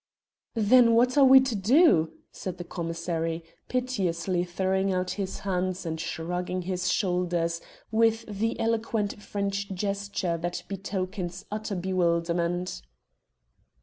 "Then 0.55 0.95
what 0.95 1.15
are 1.15 1.23
we 1.23 1.39
to 1.41 1.55
do?" 1.55 2.13
said 2.31 2.57
the 2.57 2.63
commissary, 2.63 3.43
piteously 3.67 4.43
throwing 4.43 4.91
out 4.91 5.11
his 5.11 5.41
hands 5.41 5.85
and 5.85 5.99
shrugging 6.01 6.63
his 6.63 6.91
shoulders 6.91 7.61
with 7.91 8.25
the 8.25 8.59
eloquent 8.59 9.21
French 9.21 9.71
gesture 9.71 10.39
that 10.39 10.63
betokens 10.67 11.45
utter 11.51 11.75
bewilderment. 11.75 12.81